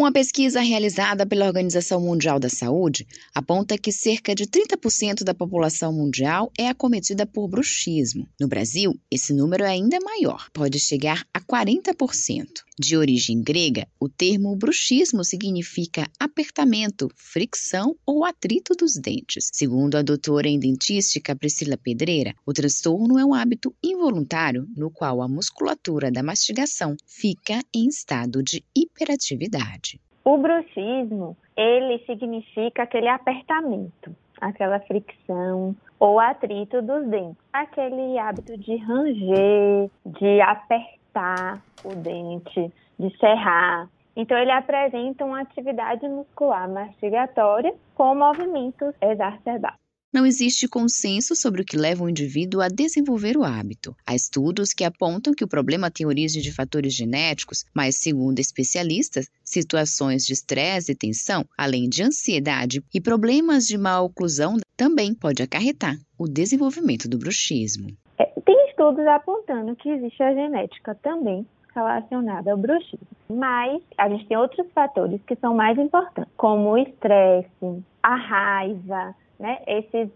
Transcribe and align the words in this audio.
Uma 0.00 0.10
pesquisa 0.10 0.62
realizada 0.62 1.26
pela 1.26 1.44
Organização 1.44 2.00
Mundial 2.00 2.40
da 2.40 2.48
Saúde 2.48 3.06
aponta 3.34 3.76
que 3.76 3.92
cerca 3.92 4.34
de 4.34 4.46
30% 4.46 5.22
da 5.22 5.34
população 5.34 5.92
mundial 5.92 6.50
é 6.56 6.68
acometida 6.68 7.26
por 7.26 7.46
bruxismo. 7.46 8.26
No 8.40 8.48
Brasil, 8.48 8.98
esse 9.10 9.34
número 9.34 9.62
é 9.62 9.68
ainda 9.68 9.98
maior, 10.00 10.48
pode 10.54 10.80
chegar 10.80 11.26
a 11.34 11.38
40%. 11.38 12.46
De 12.80 12.96
origem 12.96 13.42
grega, 13.42 13.86
o 14.00 14.08
termo 14.08 14.56
bruxismo 14.56 15.22
significa 15.22 16.10
apertamento, 16.18 17.10
fricção 17.14 17.94
ou 18.06 18.24
atrito 18.24 18.74
dos 18.74 18.94
dentes. 18.94 19.50
Segundo 19.52 19.96
a 19.96 20.02
doutora 20.02 20.48
em 20.48 20.58
dentística 20.58 21.36
Priscila 21.36 21.76
Pedreira, 21.76 22.34
o 22.46 22.54
transtorno 22.54 23.18
é 23.18 23.24
um 23.24 23.34
hábito 23.34 23.74
involuntário 23.84 24.66
no 24.74 24.90
qual 24.90 25.20
a 25.20 25.28
musculatura 25.28 26.10
da 26.10 26.22
mastigação 26.22 26.96
fica 27.06 27.62
em 27.74 27.86
estado 27.86 28.42
de 28.42 28.64
hiperatividade. 28.74 29.89
O 30.30 30.38
bruxismo, 30.38 31.36
ele 31.56 31.98
significa 32.06 32.84
aquele 32.84 33.08
apertamento, 33.08 34.14
aquela 34.40 34.78
fricção 34.78 35.74
ou 35.98 36.20
atrito 36.20 36.80
dos 36.80 37.04
dentes, 37.08 37.42
aquele 37.52 38.16
hábito 38.16 38.56
de 38.56 38.76
ranger, 38.76 39.90
de 40.06 40.40
apertar 40.40 41.60
o 41.84 41.96
dente, 41.96 42.72
de 42.96 43.18
serrar. 43.18 43.88
Então, 44.14 44.38
ele 44.38 44.52
apresenta 44.52 45.24
uma 45.24 45.40
atividade 45.40 46.08
muscular 46.08 46.70
mastigatória 46.70 47.74
com 47.96 48.14
movimentos 48.14 48.94
exacerbados. 49.00 49.80
Não 50.12 50.26
existe 50.26 50.66
consenso 50.66 51.36
sobre 51.36 51.62
o 51.62 51.64
que 51.64 51.76
leva 51.76 52.02
o 52.02 52.08
indivíduo 52.08 52.60
a 52.60 52.66
desenvolver 52.66 53.36
o 53.36 53.44
hábito. 53.44 53.94
Há 54.04 54.12
estudos 54.12 54.72
que 54.72 54.82
apontam 54.82 55.32
que 55.32 55.44
o 55.44 55.48
problema 55.48 55.88
tem 55.88 56.04
origem 56.04 56.42
de 56.42 56.52
fatores 56.52 56.92
genéticos, 56.92 57.64
mas, 57.72 57.94
segundo 57.94 58.40
especialistas, 58.40 59.30
situações 59.44 60.26
de 60.26 60.32
estresse 60.32 60.90
e 60.90 60.96
tensão, 60.96 61.44
além 61.56 61.88
de 61.88 62.02
ansiedade 62.02 62.82
e 62.92 63.00
problemas 63.00 63.68
de 63.68 63.78
má 63.78 64.00
oclusão, 64.00 64.56
também 64.76 65.14
pode 65.14 65.44
acarretar 65.44 65.94
o 66.18 66.26
desenvolvimento 66.26 67.08
do 67.08 67.16
bruxismo. 67.16 67.90
É, 68.18 68.24
tem 68.44 68.68
estudos 68.68 69.06
apontando 69.06 69.76
que 69.76 69.90
existe 69.90 70.20
a 70.24 70.34
genética 70.34 70.92
também 70.96 71.46
relacionada 71.72 72.50
ao 72.50 72.58
bruxismo. 72.58 73.06
Mas 73.28 73.80
a 73.96 74.08
gente 74.08 74.26
tem 74.26 74.36
outros 74.36 74.66
fatores 74.74 75.20
que 75.22 75.36
são 75.36 75.54
mais 75.54 75.78
importantes, 75.78 76.32
como 76.36 76.70
o 76.70 76.78
estresse, 76.78 77.84
a 78.02 78.16
raiva, 78.16 79.14
né? 79.40 79.58
Esses 79.66 80.10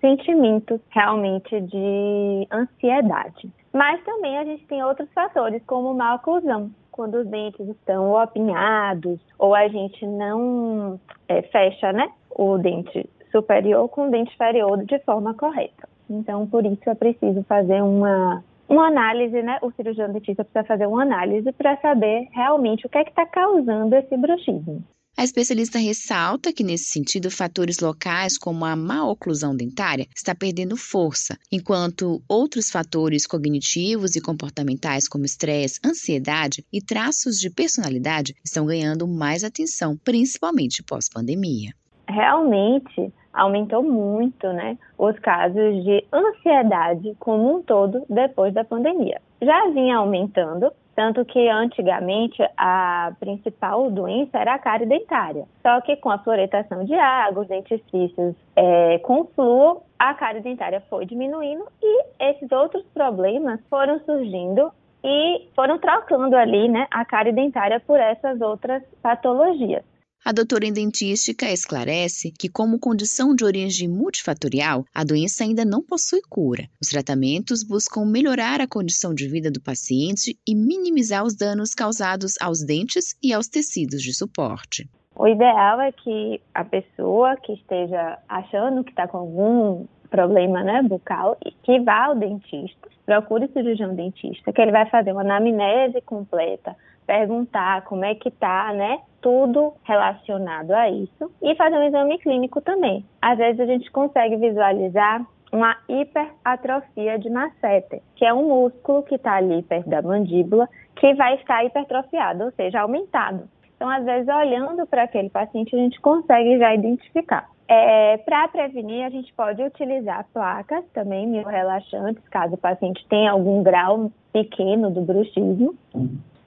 sentimentos 0.00 0.80
realmente 0.90 1.60
de 1.60 2.46
ansiedade. 2.52 3.50
Mas 3.72 4.02
também 4.04 4.38
a 4.38 4.44
gente 4.44 4.64
tem 4.66 4.82
outros 4.84 5.10
fatores, 5.12 5.62
como 5.66 5.94
má 5.94 6.14
oclusão, 6.14 6.70
quando 6.92 7.16
os 7.16 7.26
dentes 7.26 7.68
estão 7.68 8.10
ou 8.10 8.18
apinhados, 8.18 9.18
ou 9.38 9.54
a 9.54 9.66
gente 9.66 10.06
não 10.06 11.00
é, 11.26 11.42
fecha 11.42 11.92
né, 11.92 12.08
o 12.30 12.56
dente 12.58 13.08
superior 13.32 13.88
com 13.88 14.06
o 14.06 14.10
dente 14.10 14.32
inferior 14.32 14.84
de 14.84 14.98
forma 15.00 15.34
correta. 15.34 15.88
Então, 16.08 16.46
por 16.46 16.64
isso 16.64 16.88
é 16.88 16.94
preciso 16.94 17.42
fazer 17.44 17.82
uma, 17.82 18.44
uma 18.68 18.86
análise, 18.86 19.42
né? 19.42 19.58
O 19.62 19.72
cirurgião 19.72 20.12
dentista 20.12 20.44
precisa 20.44 20.64
fazer 20.64 20.86
uma 20.86 21.02
análise 21.02 21.50
para 21.52 21.76
saber 21.78 22.28
realmente 22.32 22.86
o 22.86 22.88
que 22.88 22.98
é 22.98 23.04
que 23.04 23.10
está 23.10 23.26
causando 23.26 23.94
esse 23.96 24.16
bruxismo. 24.16 24.84
A 25.16 25.22
especialista 25.22 25.78
ressalta 25.78 26.52
que, 26.52 26.64
nesse 26.64 26.86
sentido, 26.86 27.30
fatores 27.30 27.78
locais 27.78 28.36
como 28.36 28.64
a 28.64 28.74
má 28.74 29.08
oclusão 29.08 29.54
dentária 29.54 30.08
está 30.14 30.34
perdendo 30.34 30.76
força, 30.76 31.38
enquanto 31.52 32.20
outros 32.28 32.68
fatores 32.68 33.24
cognitivos 33.24 34.16
e 34.16 34.20
comportamentais, 34.20 35.06
como 35.06 35.24
estresse, 35.24 35.78
ansiedade 35.86 36.64
e 36.72 36.82
traços 36.82 37.38
de 37.38 37.48
personalidade, 37.48 38.34
estão 38.44 38.66
ganhando 38.66 39.06
mais 39.06 39.44
atenção, 39.44 39.96
principalmente 40.04 40.82
pós-pandemia. 40.82 41.72
Realmente, 42.08 43.12
aumentou 43.32 43.84
muito, 43.84 44.48
né, 44.48 44.76
os 44.98 45.16
casos 45.20 45.84
de 45.84 46.04
ansiedade 46.12 47.14
como 47.20 47.56
um 47.56 47.62
todo 47.62 48.04
depois 48.10 48.52
da 48.52 48.64
pandemia. 48.64 49.22
Já 49.40 49.70
vinha 49.70 49.96
aumentando, 49.96 50.72
tanto 50.94 51.24
que 51.24 51.48
antigamente 51.48 52.42
a 52.56 53.12
principal 53.18 53.90
doença 53.90 54.38
era 54.38 54.54
a 54.54 54.58
cárie 54.58 54.86
dentária. 54.86 55.44
Só 55.62 55.80
que 55.80 55.96
com 55.96 56.10
a 56.10 56.18
fluoretação 56.18 56.84
de 56.84 56.94
água, 56.94 57.42
os 57.42 57.48
dentifrícios 57.48 58.34
é, 58.56 58.98
com 58.98 59.24
flúor, 59.26 59.82
a 59.98 60.14
cárie 60.14 60.40
dentária 60.40 60.82
foi 60.88 61.06
diminuindo 61.06 61.64
e 61.82 62.04
esses 62.20 62.50
outros 62.52 62.84
problemas 62.94 63.60
foram 63.68 63.98
surgindo 64.00 64.70
e 65.02 65.48
foram 65.54 65.78
trocando 65.78 66.34
ali, 66.34 66.68
né, 66.68 66.86
a 66.90 67.04
cárie 67.04 67.32
dentária 67.32 67.78
por 67.80 68.00
essas 68.00 68.40
outras 68.40 68.82
patologias. 69.02 69.84
A 70.26 70.32
doutora 70.32 70.64
em 70.64 70.72
dentística 70.72 71.52
esclarece 71.52 72.32
que, 72.32 72.48
como 72.48 72.78
condição 72.78 73.34
de 73.34 73.44
origem 73.44 73.86
multifatorial, 73.86 74.86
a 74.94 75.04
doença 75.04 75.44
ainda 75.44 75.66
não 75.66 75.82
possui 75.82 76.22
cura. 76.30 76.64
Os 76.80 76.88
tratamentos 76.88 77.62
buscam 77.62 78.06
melhorar 78.06 78.58
a 78.58 78.66
condição 78.66 79.12
de 79.12 79.28
vida 79.28 79.50
do 79.50 79.60
paciente 79.60 80.34
e 80.48 80.54
minimizar 80.54 81.24
os 81.24 81.36
danos 81.36 81.74
causados 81.74 82.36
aos 82.40 82.64
dentes 82.64 83.14
e 83.22 83.34
aos 83.34 83.48
tecidos 83.48 84.02
de 84.02 84.14
suporte. 84.14 84.88
O 85.14 85.28
ideal 85.28 85.78
é 85.82 85.92
que 85.92 86.40
a 86.54 86.64
pessoa 86.64 87.36
que 87.36 87.52
esteja 87.52 88.18
achando 88.26 88.82
que 88.82 88.92
está 88.92 89.06
com 89.06 89.18
algum 89.18 89.84
problema 90.08 90.62
né, 90.64 90.82
bucal, 90.82 91.36
que 91.62 91.80
vá 91.80 92.06
ao 92.06 92.14
dentista, 92.16 92.88
procure 93.04 93.44
o 93.44 93.52
cirurgião 93.52 93.94
dentista, 93.94 94.54
que 94.54 94.62
ele 94.62 94.72
vai 94.72 94.88
fazer 94.88 95.12
uma 95.12 95.20
anamnese 95.20 96.00
completa, 96.00 96.74
perguntar 97.06 97.82
como 97.84 98.06
é 98.06 98.14
que 98.14 98.30
tá, 98.30 98.72
né? 98.72 99.00
Tudo 99.24 99.72
relacionado 99.84 100.72
a 100.72 100.90
isso 100.90 101.32
e 101.40 101.54
fazer 101.54 101.76
um 101.76 101.82
exame 101.84 102.18
clínico 102.18 102.60
também. 102.60 103.06
Às 103.22 103.38
vezes 103.38 103.58
a 103.58 103.64
gente 103.64 103.90
consegue 103.90 104.36
visualizar 104.36 105.26
uma 105.50 105.74
hiperatrofia 105.88 107.18
de 107.18 107.30
masseter, 107.30 108.02
que 108.16 108.26
é 108.26 108.34
um 108.34 108.48
músculo 108.48 109.02
que 109.04 109.14
está 109.14 109.36
ali 109.36 109.62
perto 109.62 109.88
da 109.88 110.02
mandíbula 110.02 110.68
que 110.96 111.14
vai 111.14 111.36
estar 111.36 111.64
hipertrofiado, 111.64 112.44
ou 112.44 112.50
seja, 112.52 112.82
aumentado. 112.82 113.48
Então, 113.74 113.88
às 113.88 114.04
vezes, 114.04 114.28
olhando 114.28 114.86
para 114.86 115.04
aquele 115.04 115.30
paciente, 115.30 115.74
a 115.74 115.78
gente 115.78 115.98
consegue 116.02 116.58
já 116.58 116.74
identificar. 116.74 117.48
É, 117.66 118.18
para 118.18 118.46
prevenir, 118.48 119.06
a 119.06 119.10
gente 119.10 119.32
pode 119.32 119.62
utilizar 119.62 120.26
placas 120.34 120.84
também, 120.92 121.26
mil 121.26 121.44
relaxantes, 121.44 122.22
caso 122.28 122.56
o 122.56 122.58
paciente 122.58 123.06
tenha 123.08 123.30
algum 123.30 123.62
grau 123.62 124.12
pequeno 124.34 124.90
do 124.90 125.00
bruxismo. 125.00 125.74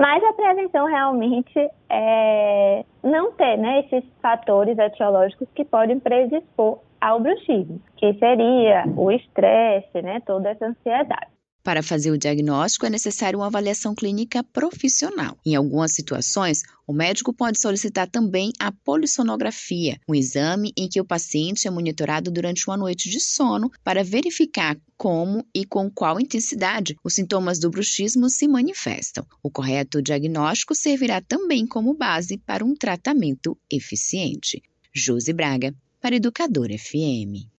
Mas 0.00 0.24
a 0.24 0.32
prevenção 0.32 0.86
realmente 0.86 1.70
é 1.90 2.86
não 3.04 3.32
ter 3.32 3.58
né, 3.58 3.80
esses 3.80 4.02
fatores 4.22 4.78
etiológicos 4.78 5.46
que 5.54 5.62
podem 5.62 6.00
predispor 6.00 6.78
ao 6.98 7.20
bruxismo, 7.20 7.78
que 7.98 8.14
seria 8.14 8.84
o 8.96 9.12
estresse, 9.12 10.00
né, 10.00 10.20
toda 10.24 10.48
essa 10.48 10.68
ansiedade. 10.68 11.39
Para 11.62 11.82
fazer 11.82 12.10
o 12.10 12.16
diagnóstico, 12.16 12.86
é 12.86 12.90
necessário 12.90 13.38
uma 13.38 13.46
avaliação 13.46 13.94
clínica 13.94 14.42
profissional. 14.42 15.36
Em 15.44 15.54
algumas 15.54 15.92
situações, 15.92 16.62
o 16.86 16.92
médico 16.92 17.34
pode 17.34 17.60
solicitar 17.60 18.08
também 18.08 18.50
a 18.58 18.72
polissonografia, 18.72 20.00
um 20.08 20.14
exame 20.14 20.72
em 20.74 20.88
que 20.88 21.00
o 21.00 21.04
paciente 21.04 21.68
é 21.68 21.70
monitorado 21.70 22.30
durante 22.30 22.66
uma 22.66 22.78
noite 22.78 23.10
de 23.10 23.20
sono 23.20 23.70
para 23.84 24.02
verificar 24.02 24.76
como 24.96 25.46
e 25.54 25.66
com 25.66 25.90
qual 25.90 26.18
intensidade 26.18 26.96
os 27.04 27.14
sintomas 27.14 27.58
do 27.58 27.70
bruxismo 27.70 28.30
se 28.30 28.48
manifestam. 28.48 29.26
O 29.42 29.50
correto 29.50 30.00
diagnóstico 30.00 30.74
servirá 30.74 31.20
também 31.20 31.66
como 31.66 31.94
base 31.94 32.38
para 32.38 32.64
um 32.64 32.74
tratamento 32.74 33.56
eficiente. 33.70 34.62
Josi 34.94 35.32
Braga, 35.34 35.74
para 36.00 36.16
Educador 36.16 36.68
FM. 36.70 37.50